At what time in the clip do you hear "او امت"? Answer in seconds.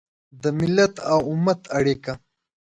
1.11-1.61